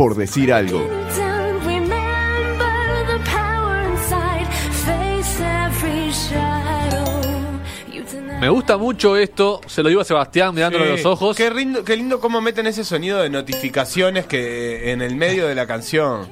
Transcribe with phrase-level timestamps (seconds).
[0.00, 0.80] por decir algo.
[8.40, 10.90] Me gusta mucho esto, se lo digo a Sebastián mirándolo Sí.
[10.92, 11.36] los ojos.
[11.36, 15.54] Qué lindo, qué lindo cómo meten ese sonido de notificaciones que en el medio de
[15.54, 16.26] la canción.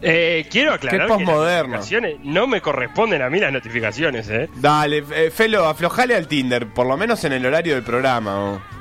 [0.00, 1.76] Eh, quiero aclarar Qué que las posmoderno.
[1.76, 4.48] notificaciones no me corresponden a mí las notificaciones, ¿eh?
[4.56, 8.52] Dale, eh, Felo, aflojale al Tinder, por lo menos en el horario del programa.
[8.52, 8.75] ¿o?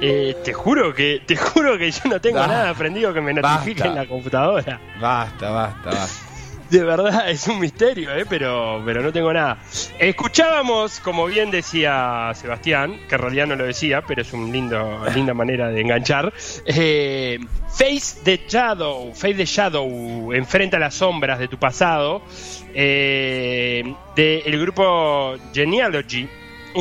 [0.00, 3.34] Eh, te juro que te juro que yo no tengo Ah, nada aprendido que me
[3.34, 3.88] notifique basta.
[3.88, 4.80] en la computadora.
[5.00, 6.24] Basta, basta, basta.
[6.70, 8.26] De verdad, es un misterio, ¿eh?
[8.28, 9.56] pero, pero no tengo nada.
[9.98, 15.00] Escuchábamos, como bien decía Sebastián, que en realidad no lo decía, pero es una lindo,
[15.14, 16.30] linda manera de enganchar.
[16.66, 17.38] eh,
[17.70, 22.20] Face the Shadow, Face the Shadow, enfrenta las sombras de tu pasado,
[22.74, 23.82] eh,
[24.14, 26.28] del grupo Genealogy.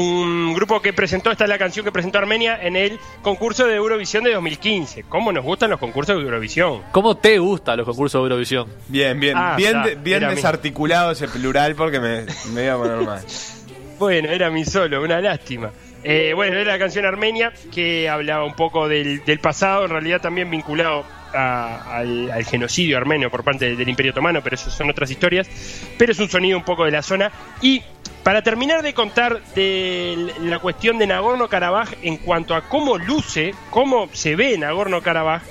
[0.01, 3.75] Un grupo que presentó, esta es la canción que presentó Armenia en el concurso de
[3.75, 5.03] Eurovisión de 2015.
[5.09, 6.83] ¿Cómo nos gustan los concursos de Eurovisión?
[6.91, 8.67] ¿Cómo te gustan los concursos de Eurovisión?
[8.87, 12.65] Bien, bien, Ah, bien, está, de- bien era mi- desarticulado ese plural porque me, me
[12.65, 13.21] iba a poner mal.
[13.98, 15.71] Bueno, era mi solo, una lástima.
[16.04, 20.21] Eh, bueno, era la canción armenia que hablaba un poco del, del pasado, en realidad
[20.21, 24.91] también vinculado a- al, al genocidio armenio por parte del Imperio Otomano, pero eso son
[24.91, 25.49] otras historias.
[25.98, 27.32] Pero es un sonido un poco de la zona.
[27.63, 27.82] Y
[28.23, 34.10] para terminar de contar de la cuestión de Nagorno-Karabaj en cuanto a cómo luce, cómo
[34.12, 35.41] se ve Nagorno-Karabaj,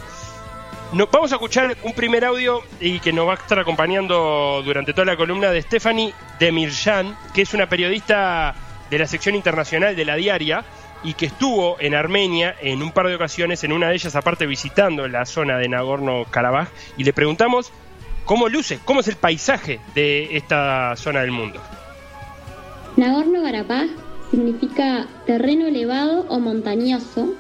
[1.10, 5.06] vamos a escuchar un primer audio y que nos va a estar acompañando durante toda
[5.06, 8.54] la columna de Stephanie Demirjan, que es una periodista
[8.90, 10.64] de la sección internacional de la diaria
[11.02, 14.46] y que estuvo en Armenia en un par de ocasiones, en una de ellas aparte
[14.46, 17.72] visitando la zona de Nagorno-Karabaj, y le preguntamos
[18.24, 21.60] cómo luce, cómo es el paisaje de esta zona del mundo.
[22.96, 23.90] Nagorno-Karabaj
[24.30, 27.34] significa terreno elevado o montañoso,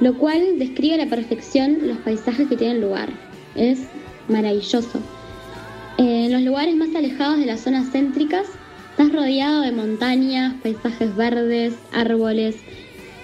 [0.00, 3.10] lo cual describe a la perfección los paisajes que tienen lugar.
[3.54, 3.80] Es
[4.28, 5.00] maravilloso.
[5.98, 8.46] En los lugares más alejados de las zonas céntricas,
[8.90, 12.56] estás rodeado de montañas, paisajes verdes, árboles,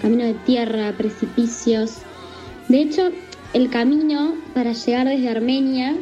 [0.03, 1.99] camino de tierra, precipicios.
[2.69, 3.11] De hecho,
[3.55, 5.95] el camino para llegar desde Armenia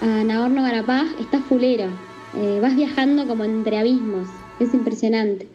[0.00, 1.90] a Nagorno-Karabaj está fulero.
[2.34, 4.28] Eh, vas viajando como entre abismos.
[4.62, 5.48] Es impresionante.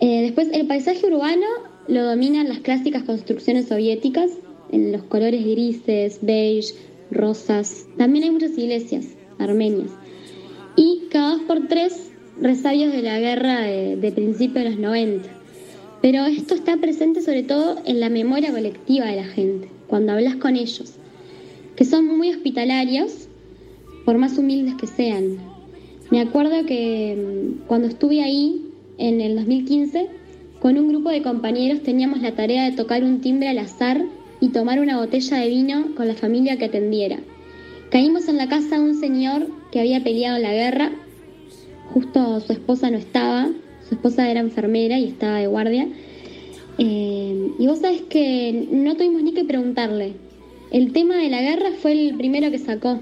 [0.00, 1.46] Eh, después, el paisaje urbano
[1.86, 4.32] lo dominan las clásicas construcciones soviéticas,
[4.72, 6.74] en los colores grises, beige,
[7.12, 7.86] rosas.
[7.96, 9.06] También hay muchas iglesias
[9.38, 9.90] armenias.
[10.74, 15.28] Y cada dos por tres, resabios de la guerra de, de principios de los 90.
[16.02, 20.36] Pero esto está presente sobre todo en la memoria colectiva de la gente, cuando hablas
[20.36, 20.94] con ellos,
[21.76, 23.28] que son muy hospitalarios,
[24.04, 25.57] por más humildes que sean.
[26.10, 28.64] Me acuerdo que mm, cuando estuve ahí,
[28.96, 30.08] en el 2015,
[30.60, 34.02] con un grupo de compañeros teníamos la tarea de tocar un timbre al azar
[34.40, 37.18] y tomar una botella de vino con la familia que atendiera.
[37.90, 40.92] Caímos en la casa de un señor que había peleado en la guerra,
[41.92, 43.48] justo su esposa no estaba,
[43.88, 45.88] su esposa era enfermera y estaba de guardia.
[46.78, 50.14] Eh, y vos sabés que no tuvimos ni que preguntarle.
[50.70, 53.00] El tema de la guerra fue el primero que sacó.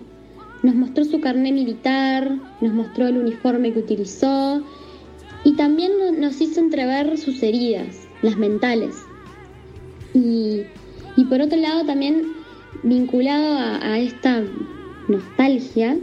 [0.63, 4.63] Nos mostró su carné militar, nos mostró el uniforme que utilizó
[5.45, 8.95] y también no- nos hizo entrever sus heridas, las mentales.
[10.15, 10.63] Y,
[11.17, 12.33] y por otro lado también
[12.83, 14.43] vinculado a, a esta
[15.09, 15.97] nostalgia,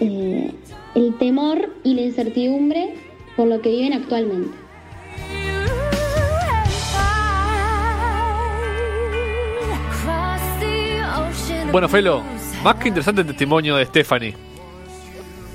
[0.00, 0.50] eh,
[0.94, 2.94] el temor y la incertidumbre
[3.36, 4.56] por lo que viven actualmente.
[11.72, 12.22] Bueno, Felo,
[12.64, 14.34] más que interesante el testimonio de Stephanie.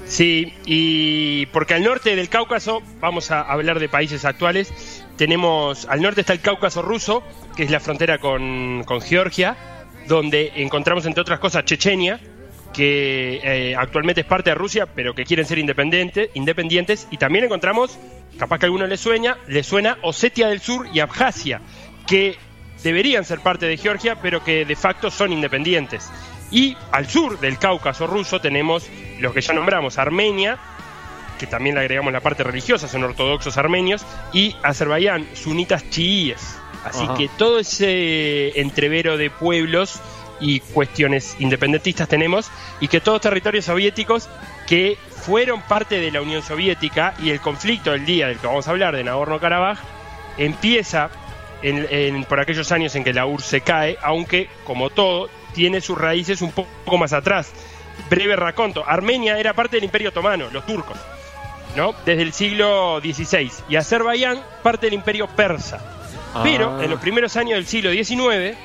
[0.05, 6.01] Sí, y porque al norte del Cáucaso, vamos a hablar de países actuales, tenemos, al
[6.01, 7.23] norte está el Cáucaso ruso,
[7.55, 9.57] que es la frontera con, con Georgia,
[10.07, 12.19] donde encontramos entre otras cosas Chechenia,
[12.73, 17.45] que eh, actualmente es parte de Rusia, pero que quieren ser independiente, independientes, y también
[17.45, 17.97] encontramos,
[18.37, 21.61] capaz que a alguno le sueña, le suena Osetia del Sur y Abjasia,
[22.05, 22.37] que
[22.83, 26.09] deberían ser parte de Georgia, pero que de facto son independientes.
[26.51, 28.89] Y al sur del Cáucaso ruso tenemos
[29.19, 30.57] los que ya nombramos, Armenia,
[31.39, 36.57] que también le agregamos la parte religiosa, son ortodoxos armenios, y Azerbaiyán, sunitas chiíes.
[36.83, 37.15] Así Ajá.
[37.15, 39.99] que todo ese entrevero de pueblos
[40.39, 44.29] y cuestiones independentistas tenemos, y que todos territorios soviéticos
[44.67, 48.67] que fueron parte de la Unión Soviética y el conflicto del día del que vamos
[48.67, 49.77] a hablar, de Nagorno-Karabaj,
[50.37, 51.09] empieza
[51.61, 55.81] en- en- por aquellos años en que la URSS se cae, aunque, como todo, tiene
[55.81, 57.51] sus raíces un po- poco más atrás.
[58.09, 60.97] Breve raconto, Armenia era parte del Imperio Otomano, los turcos,
[61.75, 61.93] ¿no?
[62.05, 65.79] Desde el siglo XVI, y Azerbaiyán parte del Imperio Persa.
[66.43, 66.83] Pero Ah.
[66.83, 68.55] en los primeros años del siglo XIX,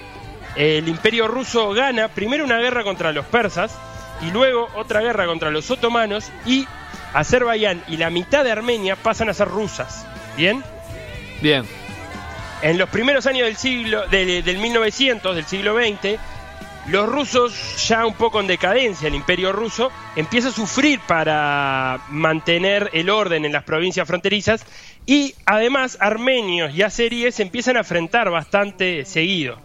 [0.56, 3.76] el imperio ruso gana primero una guerra contra los persas
[4.22, 6.66] y luego otra guerra contra los otomanos y
[7.12, 10.06] Azerbaiyán y la mitad de Armenia pasan a ser rusas.
[10.36, 10.62] ¿Bien?
[11.40, 11.64] Bien.
[12.62, 16.18] En los primeros años del siglo del 1900, del siglo XX,
[16.88, 22.90] los rusos, ya un poco en decadencia, el imperio ruso, empieza a sufrir para mantener
[22.92, 24.66] el orden en las provincias fronterizas
[25.06, 29.58] y además armenios y azeríes se empiezan a enfrentar bastante seguido.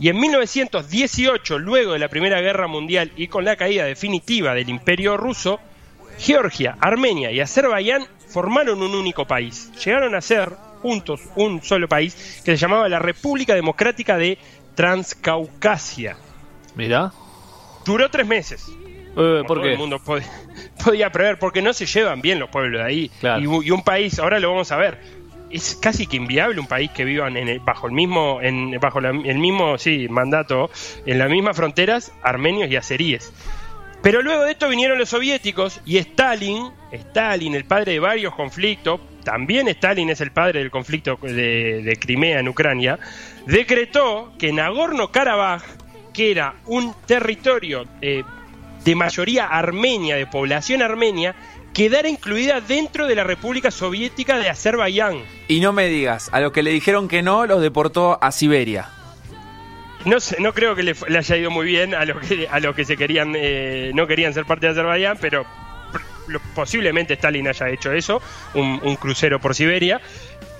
[0.00, 4.68] Y en 1918, luego de la Primera Guerra Mundial y con la caída definitiva del
[4.68, 5.60] imperio ruso,
[6.18, 9.70] Georgia, Armenia y Azerbaiyán formaron un único país.
[9.84, 10.50] Llegaron a ser
[10.84, 14.36] juntos un solo país que se llamaba la República Democrática de
[14.74, 16.18] Transcaucasia.
[16.74, 17.10] Mira.
[17.86, 18.66] Duró tres meses.
[19.16, 20.28] Eh, ¿Por todo el mundo podía,
[20.84, 23.10] podía prever, porque no se llevan bien los pueblos de ahí.
[23.20, 23.40] Claro.
[23.62, 24.98] Y, y un país, ahora lo vamos a ver,
[25.50, 29.00] es casi que inviable un país que vivan en el- bajo el mismo, en, bajo
[29.00, 30.68] la- el mismo sí, mandato,
[31.06, 33.32] en las mismas fronteras, armenios y azeríes.
[34.04, 39.00] Pero luego de esto vinieron los soviéticos y Stalin, Stalin, el padre de varios conflictos,
[39.24, 42.98] también Stalin es el padre del conflicto de, Crimea en Ucrania,
[43.46, 45.62] decretó que Nagorno-Karabaj,
[46.12, 48.22] que era un territorio eh,
[48.84, 51.34] de mayoría armenia, de población armenia,
[51.72, 55.22] quedara incluida dentro de la República Soviética de Azerbaiyán.
[55.48, 58.90] Y no me digas, a los que le dijeron que no, los deportó a Siberia.
[60.04, 62.74] No, no creo que le, le haya ido muy bien a los que, a los
[62.74, 65.46] que se querían, eh, no querían ser parte de Azerbaiyán, pero
[66.54, 68.20] posiblemente Stalin haya hecho eso,
[68.54, 70.00] un, un crucero por Siberia.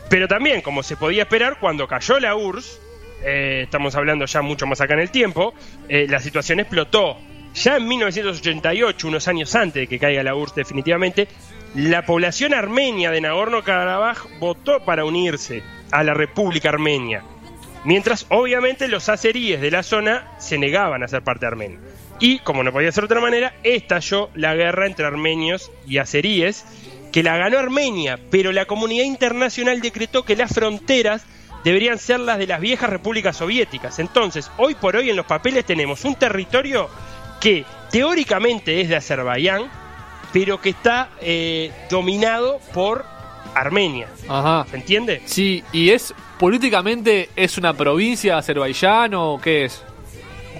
[0.08, 2.80] Pero también, como se podía esperar, cuando cayó la URSS,
[3.24, 5.54] eh, estamos hablando ya mucho más acá en el tiempo,
[5.88, 7.16] eh, la situación explotó.
[7.54, 11.28] Ya en 1988, unos años antes de que caiga la URSS definitivamente,
[11.74, 17.22] la población armenia de Nagorno-Karabaj votó para unirse a la República Armenia.
[17.84, 21.80] Mientras, obviamente, los azeríes de la zona se negaban a ser parte de Armenia.
[22.18, 26.64] Y, como no podía ser de otra manera, estalló la guerra entre armenios y azeríes,
[27.12, 31.24] que la ganó Armenia, pero la comunidad internacional decretó que las fronteras
[31.62, 33.98] deberían ser las de las viejas repúblicas soviéticas.
[33.98, 36.88] Entonces, hoy por hoy en los papeles tenemos un territorio
[37.40, 39.70] que teóricamente es de Azerbaiyán,
[40.32, 43.04] pero que está eh, dominado por
[43.54, 44.08] Armenia.
[44.28, 44.66] Ajá.
[44.70, 45.22] ¿Se entiende?
[45.26, 49.82] Sí, y es políticamente es una provincia de Azerbaiyán o qué es?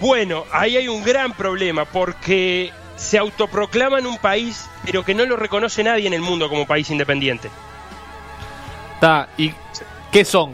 [0.01, 5.37] Bueno, ahí hay un gran problema porque se autoproclaman un país, pero que no lo
[5.37, 7.49] reconoce nadie en el mundo como país independiente.
[8.95, 9.53] Está, ¿y
[10.13, 10.53] qué son?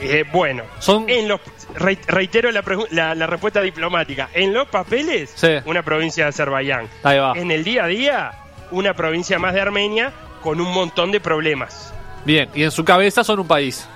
[0.00, 1.40] Eh, bueno, Son en los
[1.74, 4.28] re- reitero la, la- la respuesta diplomática.
[4.32, 5.48] En los papeles, Sí.
[5.64, 6.88] una provincia de Azerbaiyán.
[7.02, 7.32] Ahí va.
[7.36, 8.32] En el día a día,
[8.70, 11.92] una provincia más de Armenia con un montón de problemas.
[12.24, 13.86] Bien, y en su cabeza son un país.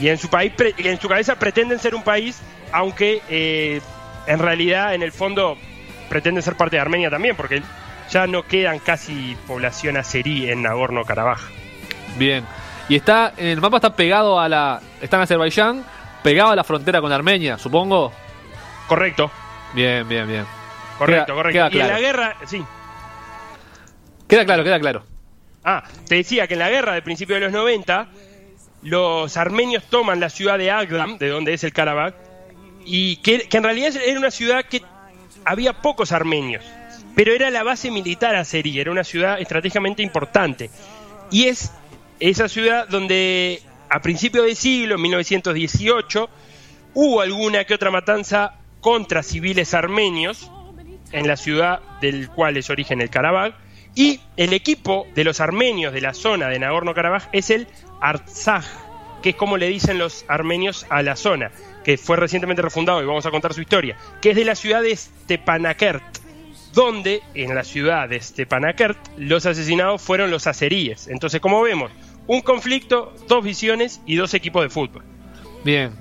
[0.00, 2.40] Y en su país, pre- y en su cabeza pretenden ser un país,
[2.72, 3.80] aunque eh,
[4.26, 5.56] en realidad, en el fondo,
[6.08, 7.62] pretenden ser parte de Armenia también, porque
[8.10, 11.38] ya no quedan casi población azerí en Nagorno-Karabaj.
[12.16, 12.44] Bien.
[12.88, 15.84] Y está en el mapa está pegado a la está en Azerbaiyán,
[16.22, 18.12] pegado a la frontera con Armenia, supongo.
[18.88, 19.30] Correcto,
[19.72, 20.44] Bien, bien, bien.
[20.98, 21.70] correcto, Queda- correcto.
[21.70, 22.62] queda Y en la guerra, sí.
[24.28, 25.04] Queda claro, queda claro.
[25.64, 28.08] Ah, te decía que en la guerra de principios de los 90,
[28.82, 32.14] los armenios toman la ciudad de Agdam, de donde es el Karabaj,
[32.84, 34.82] y que, que en realidad era una ciudad que
[35.44, 36.64] había pocos armenios,
[37.14, 40.70] pero era la base militar azerí, era una ciudad estratégicamente importante.
[41.30, 41.72] Y es
[42.20, 46.28] esa ciudad donde a principios de siglo, en 1918,
[46.94, 50.50] hubo alguna que otra matanza contra civiles armenios
[51.12, 53.54] en la ciudad del cual es origen el Karabaj.
[53.94, 57.68] Y el equipo de los armenios de la zona de Nagorno-Karabaj es el
[58.00, 58.64] Artsaj,
[59.22, 61.52] que es como le dicen los armenios a la zona,
[61.84, 64.82] que fue recientemente refundado y vamos a contar su historia, que es de la ciudad
[64.82, 66.02] de Stepanakert,
[66.72, 71.06] donde en la ciudad de Stepanakert los asesinados fueron los azeríes.
[71.06, 71.92] Entonces, como vemos,
[72.26, 75.04] un conflicto, dos visiones y dos equipos de fútbol.
[75.64, 75.92] Bien.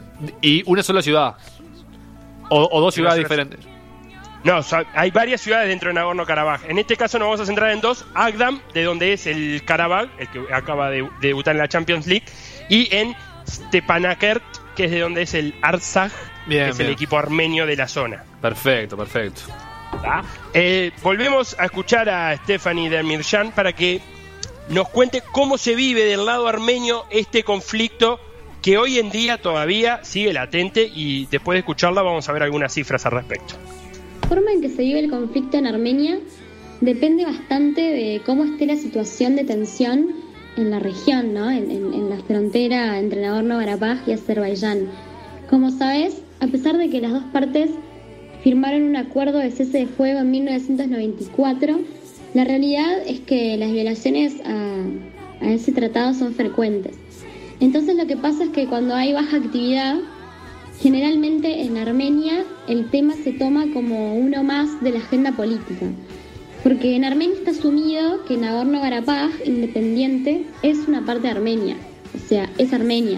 [0.41, 1.35] Y una sola ciudad.
[2.49, 3.72] O, o dos ciudades diferentes.
[4.43, 6.65] No, o sea, hay varias ciudades dentro de Nagorno-Karabaj.
[6.67, 8.05] En este caso nos vamos a centrar en dos.
[8.13, 12.07] Agdam, de donde es el Karabaj, el que acaba de de debutar en la Champions
[12.07, 12.25] League.
[12.69, 13.15] Y en
[13.47, 14.43] Stepanakert,
[14.75, 16.11] que es de donde es el Artsaj,
[16.45, 16.87] Bien, que es bien.
[16.89, 18.23] el equipo armenio de la zona.
[18.41, 19.41] Perfecto, perfecto.
[20.53, 24.01] Eh, volvemos a escuchar a Stephanie Demirjan para que
[24.69, 28.19] nos cuente cómo se vive del lado armenio este conflicto
[28.61, 32.73] que hoy en día todavía sigue latente y después de escucharla vamos a ver algunas
[32.73, 33.55] cifras al respecto.
[34.27, 36.19] Forma en que se vive el conflicto en Armenia
[36.81, 40.07] depende bastante de cómo esté la situación de tensión
[40.57, 41.49] en la región, ¿no?
[41.51, 44.87] en, en- en la frontera entre Nagorno-Karabaj y Azerbaiyán.
[45.49, 47.69] Como sabes, a pesar de que las dos partes
[48.43, 51.79] firmaron un acuerdo de cese de fuego en 1994,
[52.33, 56.95] la realidad es que las violaciones a, a ese tratado son frecuentes.
[57.59, 59.97] Entonces lo que pasa es que cuando hay baja actividad,
[60.83, 65.85] generalmente en Armenia el tema se toma como uno más de la agenda política.
[66.61, 71.77] Porque en Armenia está asumido que Nagorno-Karabaj, independiente, es una parte de Armenia.
[72.13, 73.17] O sea, es Armenia.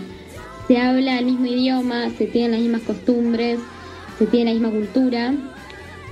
[0.68, 3.60] Se habla el mismo idioma, se tienen las mismas costumbres,
[4.20, 5.34] se tiene la misma cultura,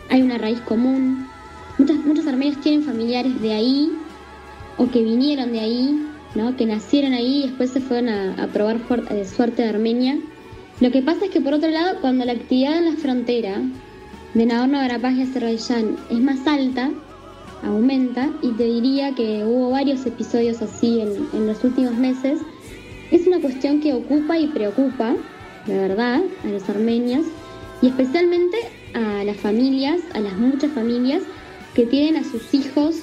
[0.09, 1.27] hay una raíz común.
[1.77, 3.91] Muchos, muchos armenios tienen familiares de ahí
[4.77, 6.55] o que vinieron de ahí, ¿no?
[6.55, 8.79] que nacieron ahí y después se fueron a, probar
[9.11, 10.17] eh, suerte de Armenia.
[10.79, 13.61] Lo que pasa es que por otro lado, cuando la actividad en la frontera
[14.33, 16.91] de Nagorno-Karabaj y Azerbaiyán es más alta,
[17.63, 22.39] aumenta, y te diría que hubo varios episodios así en, en los últimos meses,
[23.11, 25.15] es una cuestión que ocupa y preocupa,
[25.67, 27.25] la verdad, a los armenios
[27.81, 28.57] y especialmente
[28.93, 31.21] a las familias, a las muchas familias
[31.73, 32.95] que tienen a sus hijos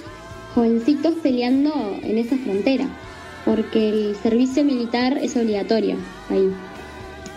[0.54, 1.72] jovencitos peleando
[2.02, 2.86] en esa frontera,
[3.44, 5.96] porque el servicio militar es obligatorio
[6.28, 6.50] ahí.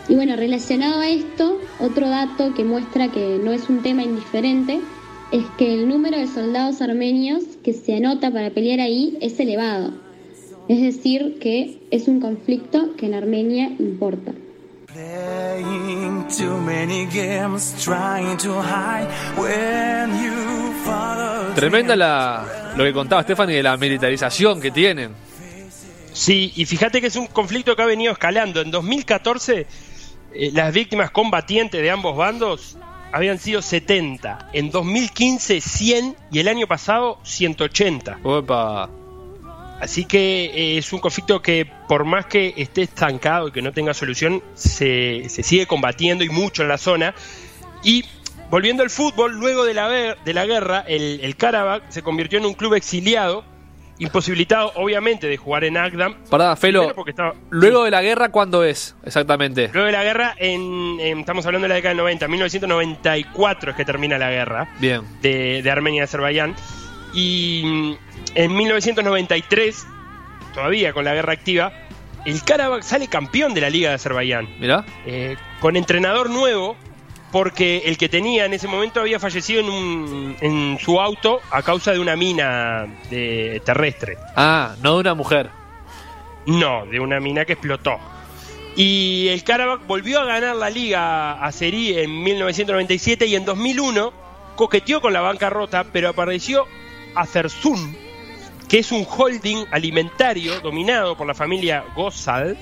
[0.10, 4.82] Y bueno, relacionado a esto, otro dato que muestra que no es un tema indiferente
[5.32, 9.94] es que el número de soldados armenios que se anota para pelear ahí es elevado.
[10.68, 14.32] Es decir, que es un conflicto que en Armenia importa.
[21.56, 25.12] Tremenda la, lo que contaba Stephanie de la militarización que tienen.
[26.14, 28.62] Sí, y fíjate que es un conflicto que ha venido escalando.
[28.62, 29.66] En 2014,
[30.34, 32.78] eh, las víctimas combatientes de ambos bandos
[33.12, 34.50] habían sido 70.
[34.54, 38.20] En 2015, 100 y el año pasado, 180.
[38.24, 38.90] Opa.
[39.80, 43.72] Así que eh, es un conflicto que por más que esté estancado y que no
[43.72, 47.14] tenga solución, se, se sigue combatiendo y mucho en la zona.
[47.84, 48.06] Y
[48.50, 52.46] volviendo al fútbol, luego de la, de la guerra, el, el Karabakh se convirtió en
[52.46, 53.44] un club exiliado,
[54.04, 56.16] imposibilitado obviamente de jugar en Agdam.
[56.30, 56.80] Pará, Felo.
[56.82, 58.96] Primero porque estaba- Luego de la guerra, ¿cuándo es?
[59.06, 59.70] Exactamente.
[59.74, 63.78] Luego de la guerra, en, en- estamos hablando de la década del 90, 1994 es
[63.78, 65.02] que termina la guerra Bien.
[65.22, 66.56] de, de Armenia y Azerbaiyán.
[67.14, 67.94] Y mm,
[68.36, 69.86] en 1993,
[70.54, 71.72] todavía con la guerra activa,
[72.26, 74.86] el Karabakh sale campeón de la Liga de Azerbaiyán, Mirá.
[75.06, 76.76] eh, con entrenador nuevo,
[77.34, 81.62] porque el que tenía en ese momento había fallecido en, un- en su auto a
[81.64, 84.18] causa de una mina de, terrestre.
[84.36, 85.50] Ah, no de una mujer.
[86.46, 87.98] No, de una mina que explotó.
[88.76, 94.14] Y el Karabakh volvió a ganar la liga azerí en 1997 y en 2001
[94.56, 96.66] coqueteó con la bancarrota, pero apareció
[97.16, 97.98] Azersun,
[98.70, 102.58] que es un holding alimentario dominado por la familia Gozal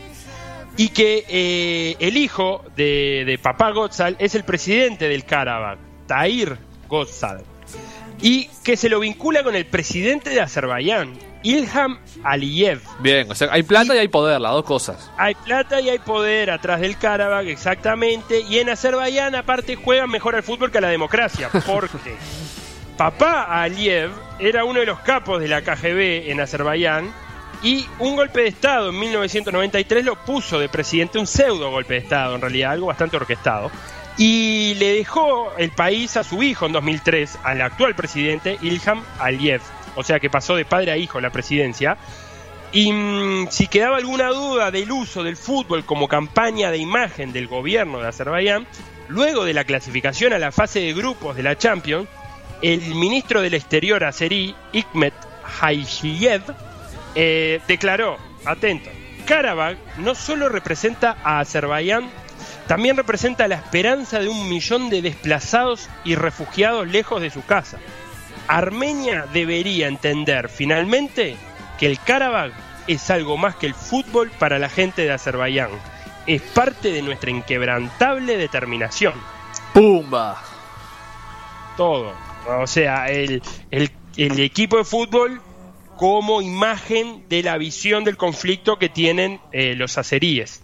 [0.77, 6.57] y que eh, el hijo de, de papá Gozal es el presidente del Karabakh, Tahir
[6.87, 7.43] Gozal,
[8.21, 12.81] y que se lo vincula con el presidente de Azerbaiyán, Ilham Aliyev.
[12.99, 15.11] Bien, o sea, hay plata y hay poder, las dos cosas.
[15.17, 18.41] Hay plata y hay poder atrás del Karabakh, exactamente.
[18.41, 21.49] Y en Azerbaiyán, aparte, juegan mejor al fútbol que a la democracia.
[21.65, 22.15] Porque
[22.97, 27.11] papá Aliyev era uno de los capos de la KGB en Azerbaiyán.
[27.63, 31.99] Y un golpe de Estado en 1993 lo puso de presidente, un pseudo golpe de
[31.99, 33.69] Estado, en realidad, algo bastante orquestado.
[34.17, 39.61] Y le dejó el país a su hijo en 2003, al actual presidente Ilham Aliyev.
[39.95, 41.97] O sea que pasó de padre a hijo la presidencia.
[42.71, 47.47] Y mm, si quedaba alguna duda del uso del fútbol como campaña de imagen del
[47.47, 48.65] gobierno de Azerbaiyán,
[49.07, 52.07] luego de la clasificación a la fase de grupos de la Champions,
[52.61, 55.13] el ministro del Exterior azerí, Hikmet
[55.61, 56.43] Hajiyev,
[57.15, 58.89] eh, declaró, atento,
[59.25, 62.09] Karabakh no solo representa a Azerbaiyán,
[62.67, 67.77] también representa la esperanza de un millón de desplazados y refugiados lejos de su casa.
[68.47, 71.35] Armenia debería entender finalmente
[71.79, 72.53] que el Karabakh
[72.87, 75.69] es algo más que el fútbol para la gente de Azerbaiyán.
[76.27, 79.13] Es parte de nuestra inquebrantable determinación.
[79.73, 80.41] ¡Pumba!
[81.77, 82.13] Todo.
[82.59, 85.41] O sea, el, el- el equipo de fútbol
[86.01, 90.63] como imagen de la visión del conflicto que tienen eh, los azeríes.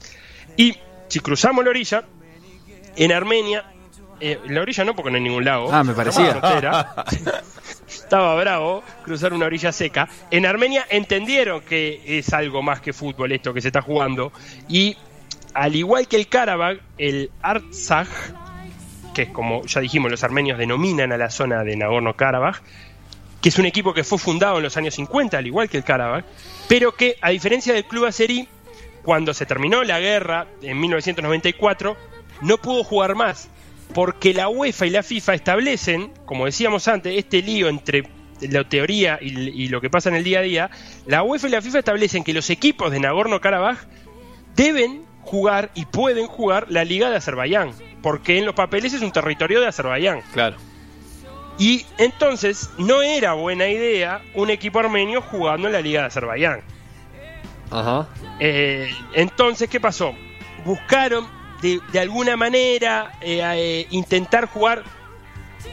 [0.56, 0.75] Y
[1.10, 2.06] si cruzamos la orilla,
[2.96, 3.63] en Armenia,
[4.20, 5.72] eh, la orilla no porque no hay ningún lago.
[5.72, 6.34] Ah, me parecía.
[6.34, 7.06] frontera.
[7.88, 10.10] Estaba bravo cruzar una orilla seca.
[10.32, 14.32] En Armenia entendieron que es algo más que fútbol esto que se está jugando.
[14.67, 14.98] Y
[15.53, 18.10] al igual que el Karabakh, el Artsakh,
[19.13, 22.60] que es como ya dijimos, los armenios denominan a la zona de Nagorno-Karabaj,
[23.41, 25.84] que es un equipo que fue fundado en los años 50, al igual que el
[25.84, 26.25] Karabakh,
[26.67, 28.48] pero que, a diferencia del club azerí,
[29.03, 31.96] cuando se terminó la guerra en 1994,
[32.41, 33.50] no pudo jugar más.
[33.94, 38.03] Porque la UEFA y la FIFA establecen, como decíamos antes, este lío entre
[38.41, 40.70] la teoría y, y lo que pasa en el día a día.
[41.06, 43.77] La UEFA y la FIFA establecen que los equipos de Nagorno-Karabaj
[44.56, 47.72] deben jugar y pueden jugar la Liga de Azerbaiyán.
[48.01, 50.22] Porque en los papeles es un territorio de Azerbaiyán.
[50.34, 50.58] Claro.
[51.58, 56.62] Y entonces no era buena idea un equipo armenio jugando en la Liga de Azerbaiyán.
[57.72, 58.08] Ajá.
[58.40, 60.14] Eh, entonces, ¿qué pasó?
[60.64, 61.28] Buscaron
[61.62, 64.84] de, de alguna manera eh, eh, intentar jugar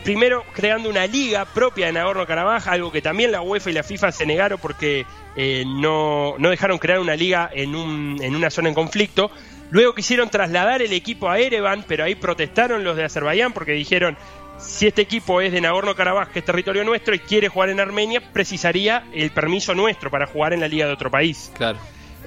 [0.03, 4.13] primero creando una liga propia de Nagorno-Karabaj, algo que también la UEFA y la FIFA
[4.13, 8.69] se negaron porque eh, no, no dejaron crear una liga en, un, en una zona
[8.69, 9.31] en conflicto.
[9.71, 14.17] Luego quisieron trasladar el equipo a Erevan, pero ahí protestaron los de Azerbaiyán porque dijeron,
[14.59, 18.21] si este equipo es de Nagorno-Karabaj, que es territorio nuestro, y quiere jugar en Armenia,
[18.33, 21.51] precisaría el permiso nuestro para jugar en la liga de otro país.
[21.57, 21.79] Claro.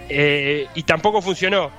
[0.10, 1.72] Eh, y tampoco funcionó.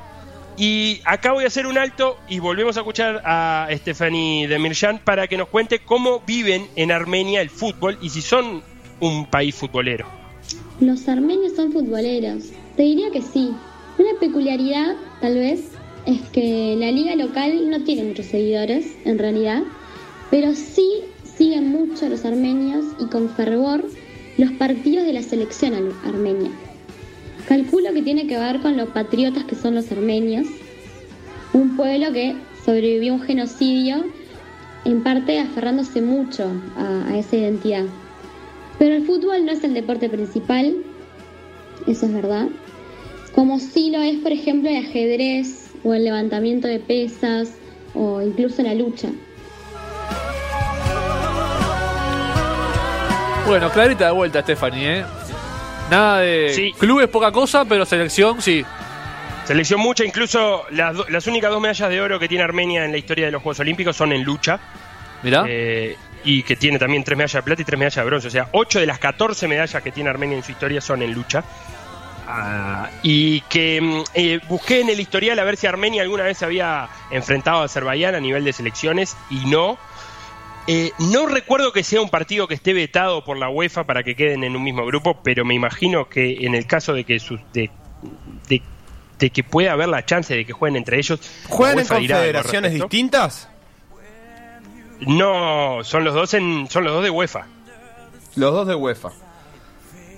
[0.57, 5.29] Y acá voy a hacer un alto y volvemos a escuchar a Stephanie Demirjan para
[5.29, 8.63] que nos cuente cómo viven en Armenia el fútbol y si son
[8.99, 10.07] un país futbolero.
[10.81, 12.51] Los armenios son futboleros.
[12.77, 13.53] Te diría que sí.
[13.99, 15.71] Una peculiaridad, tal vez,
[16.07, 19.63] es que la liga local no tiene muchos seguidores, en realidad,
[20.31, 23.85] pero sí siguen mucho los armenios y con fervor
[24.37, 26.51] los partidos de la selección armenia.
[27.47, 30.47] Calculo que tiene que ver con los patriotas que son los armenios,
[31.53, 34.05] un pueblo que sobrevivió a un genocidio,
[34.85, 37.85] en parte aferrándose mucho a, a esa identidad.
[38.79, 40.77] Pero el fútbol no es el deporte principal,
[41.87, 42.49] eso es verdad.
[43.35, 47.53] Como sí lo es, por ejemplo, el ajedrez o el levantamiento de pesas
[47.95, 49.11] o incluso la lucha.
[53.49, 55.05] Bueno, clarita de vuelta, Stephanie, ¿eh?
[55.91, 56.73] Nada de Sí.
[56.79, 58.65] clubes poca cosa, pero selección sí.
[59.47, 62.93] Selección mucha, incluso las, do- las únicas dos medallas de oro que tiene Armenia en
[62.93, 64.61] la historia de los Juegos Olímpicos son en lucha.
[65.23, 65.45] Mirá.
[65.49, 68.29] Eh, y que tiene también tres medallas de plata y tres medallas de bronce.
[68.29, 71.15] O sea, ocho de las 14 medallas que tiene Armenia en su historia son en
[71.15, 71.43] lucha.
[72.27, 76.37] Ah, y que mm, eh, busqué en el historial a ver si Armenia alguna vez
[76.37, 79.79] se había enfrentado a Azerbaiyán a nivel de selecciones y no.
[80.71, 84.15] Eh, no recuerdo que sea un partido que esté vetado por la UEFA para que
[84.15, 87.41] queden en un mismo grupo, pero me imagino que en el caso de que sus-
[87.55, 87.71] de,
[88.49, 88.63] de-
[89.19, 93.49] de que pueda haber la chance de que jueguen entre ellos, ¿Juegan en confederaciones distintas?
[95.01, 97.47] No, son los dos en, son los dos de UEFA,
[98.37, 99.11] Los dos de UEFA.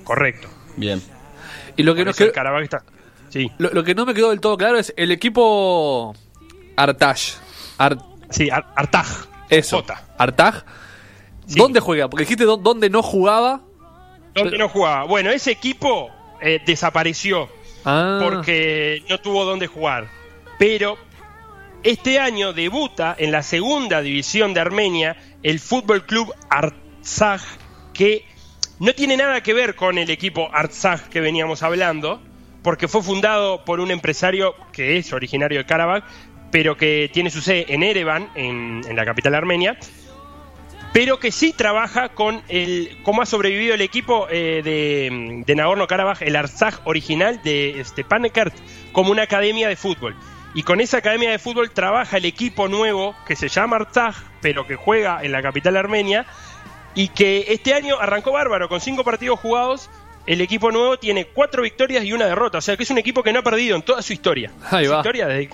[0.05, 0.49] correcto.
[0.77, 1.01] Bien.
[1.77, 2.83] y lo que, Por nos eso el quedó- Karabaj está.
[3.29, 6.15] Sí, lo, lo que no me quedó del todo claro es el equipo
[6.77, 7.19] Artaj.
[7.79, 7.99] Ar-
[8.31, 9.07] sí, Ar- Artaj.
[9.51, 9.85] Eso.
[10.19, 10.63] Artaj.
[11.47, 11.59] Sí.
[11.59, 12.09] ¿Dónde juega?
[12.09, 13.63] Porque dijiste dó- dónde no jugaba.
[14.35, 15.05] ¿Dónde no jugaba?
[15.05, 16.11] Bueno, ese equipo
[16.41, 17.49] eh, desapareció
[17.85, 20.09] Ah, porque no tuvo dónde jugar.
[20.59, 20.97] Pero
[21.83, 27.41] este año debuta en la segunda división de Armenia el Fútbol Club Artsaj,
[27.95, 28.25] que
[28.79, 32.21] no tiene nada que ver con el equipo Artsaj que veníamos hablando,
[32.63, 36.05] porque fue fundado por un empresario que es originario de Karabakh,
[36.51, 39.79] pero que tiene su sede en Erevan, en, en la capital armenia,
[40.93, 46.23] pero que sí trabaja con el cómo ha sobrevivido el equipo eh, de, de Nagorno-Karabaj,
[46.23, 48.53] el Artsaj original de Stepanakert,
[48.93, 50.17] como una academia de fútbol.
[50.53, 54.67] Y con esa academia de fútbol trabaja el equipo nuevo que se llama Artsaj, pero
[54.67, 56.27] que juega en la capital armenia,
[56.97, 59.89] y que este año arrancó bárbaro, con cinco partidos jugados.
[60.27, 63.23] El equipo nuevo tiene cuatro victorias y una derrota, o sea que es un equipo
[63.23, 64.51] que no ha perdido en toda su historia.
[64.73, 64.97] Ahí Su va.
[64.99, 65.51] historia desde-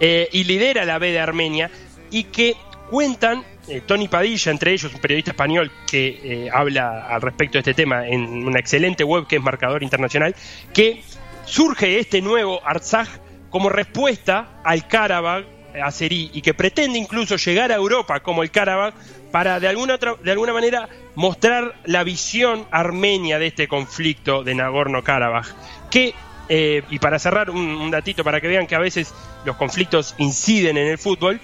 [0.00, 1.70] eh, y lidera la B de Armenia
[2.10, 2.56] y que
[2.90, 7.60] cuentan, eh, Tony Padilla entre ellos, un periodista español que eh, habla al respecto de
[7.60, 10.34] este tema en una excelente web que es Marcador Internacional,
[10.74, 11.02] que
[11.44, 13.08] surge este nuevo Artsaj
[13.50, 18.94] como respuesta al Karabakh azerí y que pretende incluso llegar a Europa como el Karabakh
[19.30, 24.54] para de alguna otra, de alguna manera mostrar la visión armenia de este conflicto de
[24.54, 25.46] Nagorno-Karabaj
[25.90, 26.14] que
[26.52, 30.76] eh, y para cerrar un, datito para que vean que a veces los conflictos inciden
[30.76, 31.40] en el fútbol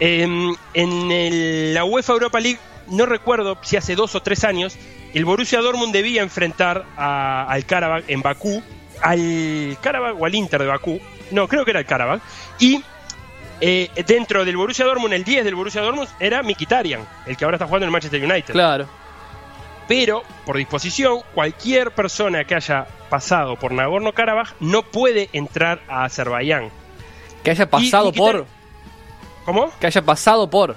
[0.00, 0.26] eh,
[0.74, 4.76] en el- la UEFA Europa League no recuerdo si hace dos o tres años
[5.14, 8.62] el Borussia Dortmund debía enfrentar al Karabakh en Bakú
[9.00, 12.20] al Karabakh o al Inter de Bakú no creo que era el Karabakh
[12.58, 12.82] y
[13.60, 17.56] eh, dentro del Borussia Dortmund, el 10 del Borussia Dortmund era Mkhitaryan, el que ahora
[17.56, 18.52] está jugando en el Manchester United.
[18.52, 18.88] claro.
[19.88, 26.70] Pero, por disposición, cualquier persona que haya pasado por Nagorno-Karabaj no puede entrar a Azerbaiyán.
[27.42, 28.46] Que haya pasado y por.
[29.46, 29.72] ¿Cómo?
[29.80, 30.76] Que haya pasado por.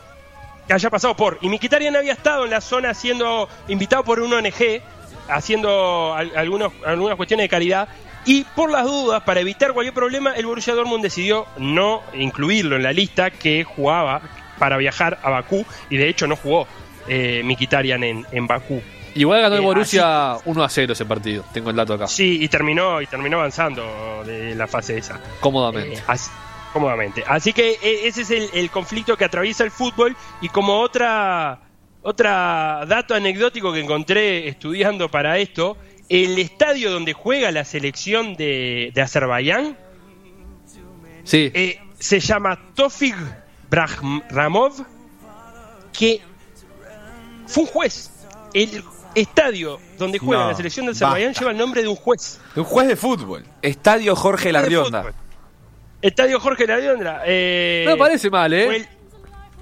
[0.65, 1.38] que haya pasado por.
[1.41, 4.82] Y Mkhitaryan había estado en la zona siendo invitado por un ONG,
[5.28, 7.89] haciendo al- algunos, algunas cuestiones de caridad,
[8.24, 12.84] Y por las dudas, para evitar cualquier problema, el Borussia Dortmund decidió no incluirlo en
[12.84, 14.21] la lista que jugaba
[14.60, 16.67] para viajar a Bakú y de hecho no jugó
[17.08, 18.80] eh, Mkhitaryan en, en Bakú.
[19.15, 21.43] Igual ganó el Eh, Borussia 1 a 0 ese partido.
[21.54, 22.08] Tengo el dato acá.
[22.08, 25.19] Sí, y terminó y terminó avanzando de la fase esa.
[25.39, 25.95] Cómodamente.
[25.97, 26.32] Eh, así-
[26.74, 27.24] cómodamente.
[27.28, 31.60] Así que eh, ese es el, el conflicto que atraviesa el fútbol y como otra
[32.04, 35.78] otra dato anecdótico que encontré estudiando para esto,
[36.10, 39.78] el estadio donde juega la selección de, de Azerbaiyán
[41.24, 41.52] Sí.
[41.54, 43.13] eh, se llama Tofig
[43.69, 44.84] Ramov,
[45.93, 46.21] que
[47.45, 48.12] fue un juez.
[48.54, 48.84] El
[49.15, 52.39] estadio donde juega No, la selección de Azerbaiyán lleva el nombre de un juez.
[52.56, 53.43] Un juez de fútbol.
[53.62, 55.13] Estadio Jorge de Larrionda.
[56.02, 57.21] Estadio Jorge Larrionda.
[57.26, 58.76] Eh, no me parece mal, ¿eh?
[58.78, 58.88] el-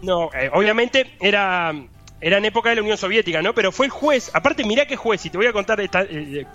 [0.02, 1.74] no, eh, obviamente era,
[2.22, 3.54] era en época de la Unión Soviética, ¿no?
[3.54, 4.32] Pero fue el juez.
[4.34, 6.46] Aparte, mirá qué juez, y te voy a contar esta, eh,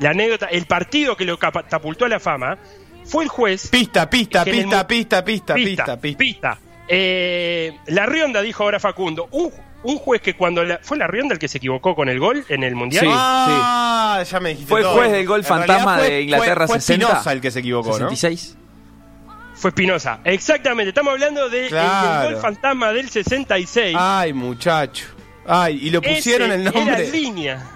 [0.00, 0.46] la anécdota.
[0.46, 2.58] El partido que lo catapultó a la fama
[3.06, 3.68] fue el juez.
[3.68, 6.18] Pista, pista, el pista, mu- pista, pista, pista, pista.
[6.18, 6.58] pista.
[6.86, 9.28] Eh, la Rionda, dijo ahora Facundo.
[9.30, 9.50] Un,
[9.82, 10.64] un juez que cuando.
[10.64, 13.04] la- ¿Fue la Rionda el que se equivocó con el gol en el Mundial?
[13.06, 13.10] Sí.
[13.12, 14.94] Ah, ya me dijiste Fue el todo.
[14.96, 17.06] juez del gol En fantasma de Inglaterra fue, 60.
[17.06, 18.10] Fue Espinosa el que se equivocó, ¿no?
[18.10, 18.56] 66.
[19.54, 20.20] Fue Espinosa.
[20.24, 20.88] Exactamente.
[20.90, 22.30] Estamos hablando del Claro.
[22.30, 23.96] gol fantasma del 66.
[23.98, 25.06] Ay, muchacho.
[25.46, 27.02] Ay, y lo pusieron Ese el nombre.
[27.06, 27.66] Era línea.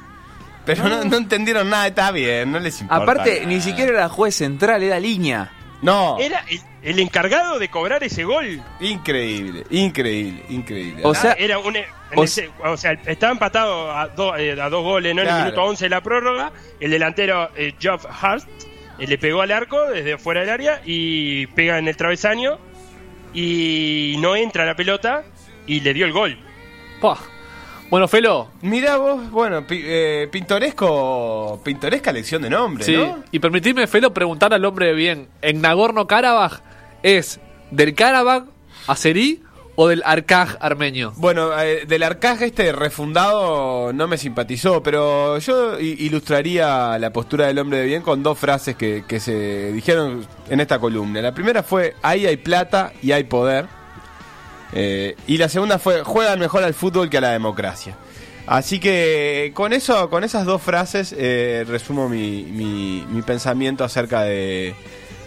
[0.65, 3.03] Pero no, no entendieron nada, está bien, no les importa.
[3.03, 5.51] Aparte, ni siquiera era juez central, era línea.
[5.83, 8.63] No, Era el, el encargado de cobrar ese gol.
[8.81, 11.01] increíble, increíble, increíble.
[11.05, 11.77] O sea- era un,
[12.15, 15.23] o ese- o sea, estaba empatado a, do- eh, a dos goles, ¿no?
[15.23, 16.53] En el minuto 11 de la prórroga.
[16.81, 18.45] El delantero eh, Geoff Hart
[18.99, 22.59] eh, le pegó al arco desde fuera del área y pega en el travesaño
[23.33, 25.25] y no entra la pelota
[25.67, 26.39] y le dio el gol.
[27.01, 27.19] Pah.
[27.91, 32.97] Bueno, Felo, Mira vos, bueno, pi- eh, pintoresco, pintoresca lección de nombre, sí.
[32.97, 33.23] ¿no?
[33.31, 35.29] Y permitidme, Felo, preguntar al hombre de bien.
[35.43, 36.61] ¿En Nagorno-Karabaj
[37.05, 37.39] es
[37.71, 38.45] del Karabaj,
[38.89, 39.43] azerí
[39.77, 41.13] o del Arcaj armenio?
[41.17, 47.59] Bueno, eh, del arcaje este refundado no me simpatizó, pero yo ilustraría la postura del
[47.59, 51.21] hombre de bien con dos frases que, que se dijeron en esta columna.
[51.23, 53.67] La primera fue, ahí hay plata y hay poder.
[54.73, 57.97] Eh, y la segunda fue, juegan mejor al fútbol que a la democracia.
[58.47, 64.75] Así que con eso, con esas dos frases, eh, resumo mi- mi pensamiento acerca de.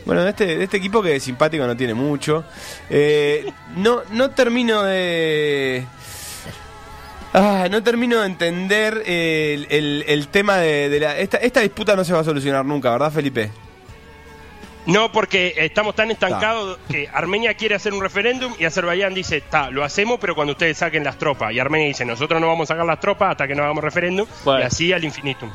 [0.08, 2.44] Bueno, de este, de este equipo que simpático no tiene mucho.
[2.90, 5.86] Eh, no, no termino de.
[7.34, 11.18] Ah, no termino de entender el, el- el tema de, de la.
[11.20, 13.52] Esta, esta disputa no se va a solucionar nunca, ¿verdad, Felipe?
[14.86, 19.70] No, porque estamos tan estancados que Armenia quiere hacer un referéndum y Azerbaiyán dice, está,
[19.70, 21.52] lo hacemos, pero cuando ustedes saquen las tropas.
[21.52, 24.26] Y Armenia dice, nosotros no vamos a sacar las tropas hasta que no hagamos referéndum.
[24.46, 24.62] Bueno.
[24.62, 25.52] Y así al infinitum.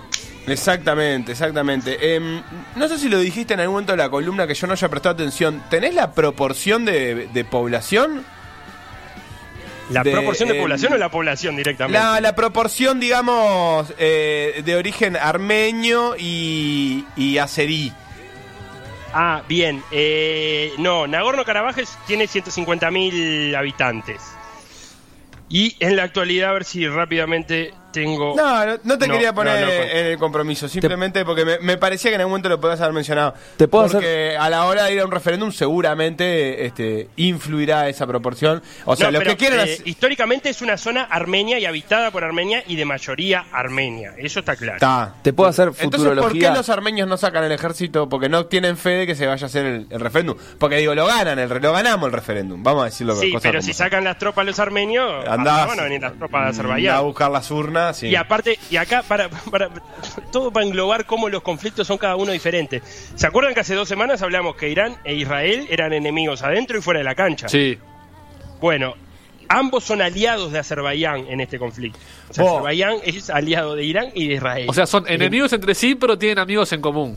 [0.46, 2.14] Exactamente, exactamente.
[2.16, 2.42] Em,
[2.76, 4.88] no sé si lo dijiste en algún momento de la columna que yo no haya
[4.88, 5.62] prestado atención.
[5.70, 8.24] ¿Tenés la proporción de, de población?
[9.90, 11.98] ¿La De, proporción de eh, población o la población directamente?
[11.98, 17.92] La, la proporción, digamos, eh, de origen armenio y, y azerí.
[19.12, 19.83] Ah, bien.
[19.90, 21.76] Eh, no, Nagorno-Karabaj
[22.07, 24.22] tiene 150.000 habitantes.
[25.48, 28.35] Y en la actualidad, a ver si rápidamente tengo...
[28.37, 31.44] No, no, no te No, quería poner no, no, con- en el compromiso, simplemente porque
[31.44, 33.35] me, me parecía que en algún momento lo podías haber mencionado.
[33.57, 38.07] Te puedo porque a la hora de ir a un referéndum seguramente este, influirá esa
[38.07, 38.62] proporción.
[38.85, 41.66] O sea, No, lo pero, que quieren eh, hacer- históricamente es una zona armenia y
[41.66, 44.14] habitada por Armenia y de mayoría armenia.
[44.16, 44.76] Eso está claro.
[44.76, 45.14] Está.
[45.22, 46.55] Te puedo hacer Entonces, ¿por qué futurología.
[46.55, 48.09] los armenios no sacan el ejército?
[48.09, 50.37] Porque no tienen fe de que se vaya a hacer el, el referéndum.
[50.59, 52.62] Porque digo, lo ganan, el, re- lo ganamos el referéndum.
[52.62, 55.66] Vamos a decirlo Sí, cosas pero como si sacan las tropas los armenios, Andás, acá
[55.66, 56.96] van a venir las tropas de Azerbaiyán.
[56.96, 57.82] A buscar las urnas.
[57.92, 58.09] Sí.
[58.09, 59.71] Y aparte, y acá para, para
[60.31, 62.83] todo para englobar cómo los conflictos son cada uno diferentes.
[63.14, 66.83] ¿Se acuerdan que hace dos semanas hablamos que Irán e Israel eran enemigos adentro y
[66.83, 67.49] fuera de la cancha?
[67.49, 67.79] Sí.
[68.61, 68.95] Bueno,
[69.49, 71.99] ambos son aliados de Azerbaiyán en este conflicto.
[72.31, 72.45] O sea.
[72.45, 74.66] Azerbaiyán es aliado de Irán y de Israel.
[74.68, 77.16] O sea, son enemigos entre sí, pero tienen amigos en común.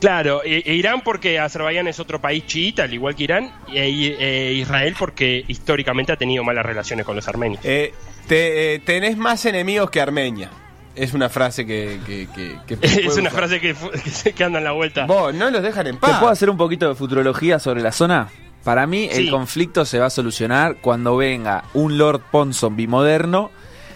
[0.00, 3.80] Claro, e, e Irán porque Azerbaiyán es otro país chiita, al igual que Irán, e,
[3.80, 7.64] e Israel porque históricamente ha tenido malas relaciones con los armenios.
[7.64, 7.94] Eh,
[8.28, 10.50] te- eh, tenés más enemigos que Armenia.
[10.94, 11.98] Es una frase que.
[12.06, 13.32] que, que- que es una usar.
[13.48, 13.74] frase que,
[14.34, 15.06] que anda en la vuelta.
[15.06, 16.18] Vos, no los dejan en ¿Te paz.
[16.18, 18.28] puedo hacer un poquito de futurología sobre la zona?
[18.64, 19.18] Para mí, Sí.
[19.26, 23.50] el conflicto se va a solucionar cuando venga un Lord Ponson bimoderno,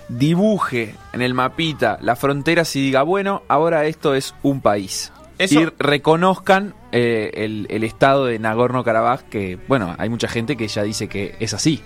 [0.09, 5.13] dibuje en el mapita las fronteras y diga, bueno, ahora esto es un país.
[5.39, 10.69] Eso- Y reconozcan eh, el, el estado de Nagorno-Karabaj, que, bueno, hay mucha gente que
[10.69, 11.83] ya dice que es así.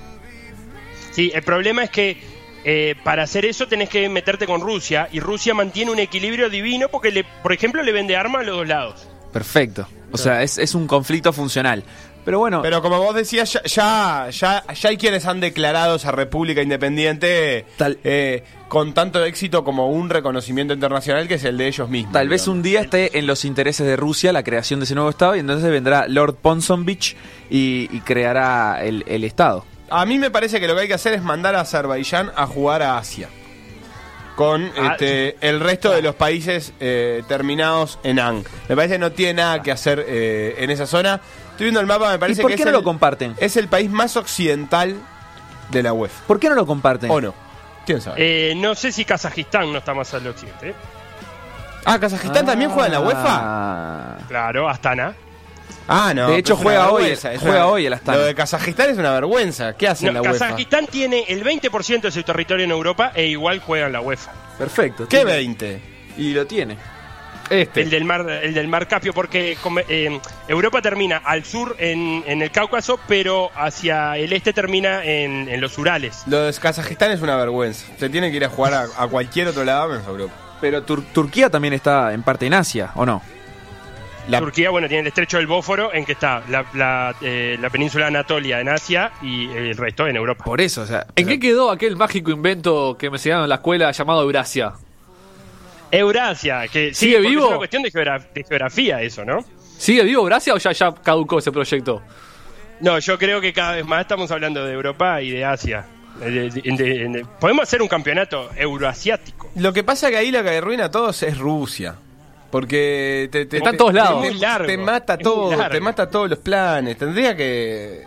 [1.13, 2.21] Sí, el problema es que
[2.65, 6.89] eh, para hacer eso tenés que meterte con Rusia y Rusia mantiene un equilibrio divino
[6.89, 9.09] porque, le, por ejemplo, le vende armas a los dos lados.
[9.33, 9.87] Perfecto.
[10.13, 11.83] O sea, es, es un conflicto funcional.
[12.25, 16.11] Pero bueno, Pero como vos decías, ya, ya, ya, ya hay quienes han declarado esa
[16.11, 21.67] república independiente Tal- eh, con tanto éxito como un reconocimiento internacional que es el de
[21.67, 22.15] ellos mismos.
[22.15, 25.11] tal vez un día esté en los intereses de Rusia la creación de ese nuevo
[25.11, 27.15] Estado y entonces vendrá Lord Ponsonvich
[27.51, 29.67] y, y creará el, el Estado.
[29.91, 32.47] A mí me parece que lo que hay que hacer es mandar a Azerbaiyán a
[32.47, 33.29] jugar a Asia.
[34.37, 38.45] Con Ah, este, el resto de los países eh, terminados en ANG.
[38.69, 41.21] Me parece que no tiene nada que hacer eh, en esa zona.
[41.53, 43.35] Estoy viendo el mapa, me parece por que qué es, no el, lo comparten?
[43.39, 44.97] es el país más occidental
[45.71, 46.25] de la UEFA.
[46.27, 47.11] ¿Por qué no lo comparten?
[47.13, 47.33] ¿O no?
[47.87, 48.51] ¿Quién sabe?
[48.51, 50.75] Eh, no sé si Kazajistán no está más al occidente.
[51.85, 53.23] ah, ¿Kazajistán también juega en la UEFA?
[53.41, 54.19] Ah.
[54.27, 55.15] Claro, Astana.
[55.87, 56.29] Ah, no.
[56.31, 58.19] De hecho, juega hoy- es juega una- hoy el Astana.
[58.19, 59.75] Lo de Kazajistán es una vergüenza.
[59.77, 60.39] ¿Qué hace No, en la UEFA?
[60.47, 64.33] Kazajistán tiene el 20% de su territorio en Europa e igual juega en la UEFA.
[64.59, 65.07] Perfecto.
[65.09, 65.83] ¿Qué tiene- 20?
[66.17, 66.79] Y lo tiene.
[67.51, 67.83] Este.
[67.83, 72.41] El del mar, el del mar Caspio, porque eh, Europa termina al sur en, en
[72.41, 76.23] el Cáucaso, pero hacia el este termina en, en los Urales.
[76.27, 77.85] Lo de Kazajistán es una vergüenza.
[77.99, 80.33] Se tiene que ir a jugar a, a cualquier otro lado menos a Europa.
[80.63, 83.21] Pero Tur- Turquía también está en parte en Asia, ¿o no?
[84.29, 87.69] La- Turquía, bueno, tiene el estrecho del Bósforo, en que está la, la, eh, la
[87.71, 90.45] península Anatolia en Asia y el resto en Europa.
[90.45, 91.07] Por eso, o sea.
[91.17, 94.73] ¿En qué quedó aquel mágico invento que me enseñaron en la escuela llamado Eurasia?
[95.91, 97.43] Eurasia, que sí, ¿Sigue porque vivo?
[97.43, 99.45] Es una cuestión de, geogra- de geografía eso, ¿no?
[99.79, 102.03] ¿Sigue vivo Eurasia o ya, ya caducó ese proyecto?
[102.81, 105.85] No, yo creo que cada vez más estamos hablando de Europa y de Asia.
[106.19, 109.51] De- de- de- de- podemos hacer un campeonato euroasiático.
[109.57, 111.97] Lo que pasa que ahí lo que arruina a todos es Rusia.
[112.55, 114.23] Porque te, te- Está en te- todos lados.
[114.23, 115.75] te- Es muy largo, te mata es muy todo, largo.
[115.75, 116.97] te mata todos los planes.
[116.97, 118.05] Tendría que.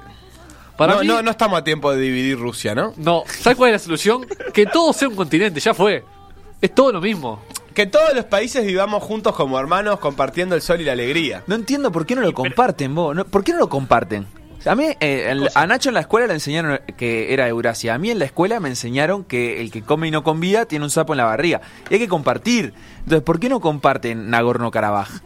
[0.78, 2.94] Para no, mí, no, no estamos a tiempo de dividir Rusia, ¿no?
[2.96, 3.26] no.
[3.28, 4.26] ¿Sabes cuál es la solución?
[4.54, 6.06] Que todo sea un continente, ya fue.
[6.62, 7.42] Es todo lo mismo.
[7.74, 11.44] Que todos los países vivamos juntos como hermanos, compartiendo el sol y la alegría.
[11.46, 13.14] No entiendo por qué no lo comparten, vos.
[13.14, 14.28] No- ¿Por qué no lo comparten?
[14.68, 17.94] A mí, eh, en- a Nacho en la escuela le enseñaron que era Eurasia.
[17.94, 20.86] A mí en la escuela me enseñaron que el que come y no convida tiene
[20.86, 21.62] un sapo en la barriga.
[21.90, 22.74] Y hay que compartir.
[23.00, 25.22] Entonces, ¿por qué no comparten Nagorno-Karabaj?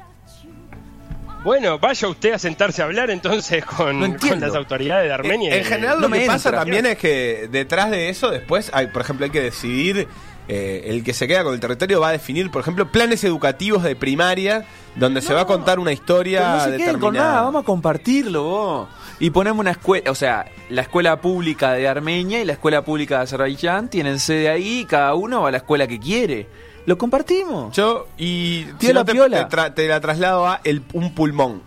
[1.44, 4.38] Bueno, vaya usted a sentarse a hablar entonces con, No entiendo.
[4.42, 5.56] con las autoridades de Armenia.
[5.56, 8.88] En general no lo me que pasa también es que detrás de eso después, hay,
[8.88, 10.08] por ejemplo, hay que decidir,
[10.48, 13.82] eh, el que se queda con el territorio va a definir, por ejemplo, planes educativos
[13.82, 17.00] de primaria, donde se va a contar una historia no se determinada.
[17.00, 18.88] con nada, vamos a compartirlo vos.
[19.22, 23.18] Y ponemos una escuela, o sea, la escuela pública de Armenia y la escuela pública
[23.18, 26.48] de Azerbaiyán tienen sede ahí y cada uno va a la escuela que quiere.
[26.88, 27.76] Lo compartimos.
[27.76, 31.62] Yo, y si no te, te tra- te la traslado a el, un pulmón.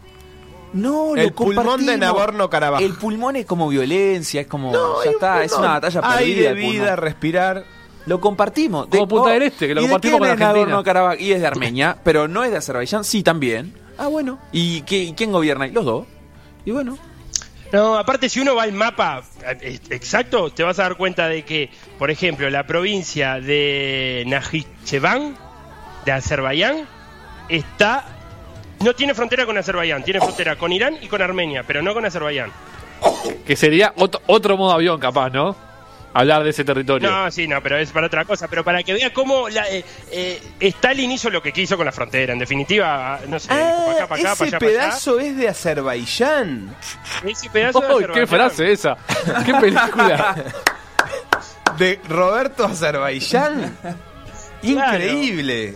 [0.73, 1.99] No, El lo pulmón de compartimos.
[2.01, 2.83] Nagorno-Karabaj.
[2.83, 4.73] El pulmón es como violencia, es como.
[4.73, 6.19] No, ya está, es una batalla perdida.
[6.19, 6.97] Aire, el vida, pulmón.
[6.97, 7.65] respirar.
[8.07, 8.89] Lo compartimos.
[8.89, 10.67] Como Punta del Este, que lo ¿y de compartimos con es Argentina?
[10.67, 11.21] Nagorno-Karabaj?
[11.21, 13.73] Y es de Armenia, pero no es de Azerbaiyán, sí también.
[13.97, 14.41] Ah, bueno.
[14.51, 15.71] ¿Y qué- quién gobierna ahí?
[15.71, 16.07] Los dos.
[16.65, 16.99] Y bueno.
[17.75, 19.25] No, aparte si uno va al mapa
[19.61, 25.37] eh, exacto, te vas a dar cuenta de que, por ejemplo, la provincia de Najicheván,
[26.05, 26.87] de Azerbaiyán,
[27.49, 28.07] está...
[28.79, 32.05] No tiene frontera con Azerbaiyán, tiene frontera con Irán y con Armenia, pero no con
[32.05, 32.53] Azerbaiyán.
[33.45, 35.57] Que sería otro, otro modo avión, capaz, ¿no?
[36.15, 37.11] Hablar de ese territorio.
[37.11, 38.47] No, sí, no, pero es para otra cosa.
[38.49, 41.93] Pero para que vea cómo la, eh, eh, Stalin hizo lo que quiso con la
[41.93, 42.33] frontera.
[42.33, 44.79] En definitiva, no sé, para acá, para acá, para Ah, ese allá, para allá.
[44.81, 46.77] pedazo es de Azerbaiyán.
[47.27, 48.97] Ese pedazo de ¡Uy, qué frase esa!
[49.45, 50.37] ¡Qué película!
[51.79, 53.77] De Roberto Azerbaiyán.
[53.81, 53.97] Claro.
[54.63, 55.75] Increíble.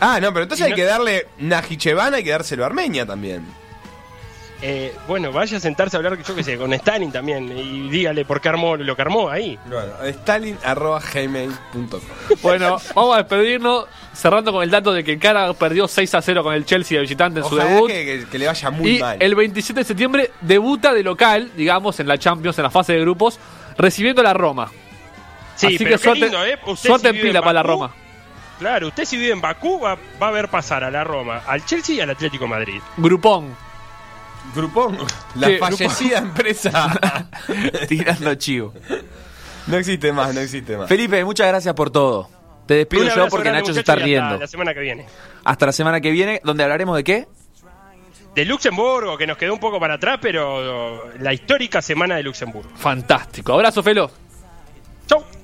[0.00, 3.44] Ah, no, pero entonces hay que darle Najicheván, hay que dárselo a Armenia también.
[4.64, 7.50] Eh, bueno, vaya a sentarse a hablar, yo qué sé, con Stalin también.
[7.56, 9.58] Y dígale por qué armó lo que armó ahí.
[9.66, 12.00] Bueno, stalin.gmail.com
[12.42, 16.42] Bueno, vamos a despedirnos cerrando con el dato de que Cara perdió 6 a 0
[16.44, 17.88] con el Chelsea de visitante en su debut.
[17.90, 19.16] que, que- que le vaya muy Y mal.
[19.20, 23.00] el 27 de septiembre debuta de local, digamos, en la Champions, en la fase de
[23.00, 23.38] grupos,
[23.78, 24.70] recibiendo a la Roma.
[25.56, 26.58] Sí, Así pero que qué suerte, lindo, ¿eh?
[26.66, 27.92] Usted suerte si en pila para la Roma.
[28.58, 31.64] Claro, usted si vive en Bakú va, va a ver pasar a la Roma, al
[31.64, 32.80] Chelsea y al Atlético de Madrid.
[32.96, 33.54] Grupón.
[34.54, 34.98] Grupón,
[35.36, 37.28] la Sí, fallecida empresa.
[37.88, 38.74] Tirando chivo.
[39.66, 40.88] no existe más, no existe más.
[40.88, 42.28] Felipe, muchas gracias por todo.
[42.66, 44.38] Te despido yo porque grande, Nacho se está y hasta riendo.
[44.38, 45.06] La semana que viene.
[45.44, 47.26] Hasta la semana que viene, donde hablaremos de qué?
[48.34, 52.70] De Luxemburgo, que nos quedó un poco para atrás, pero la histórica semana de Luxemburgo.
[52.76, 53.52] Fantástico.
[53.52, 54.10] Abrazo, Felo.
[55.06, 55.22] Chau.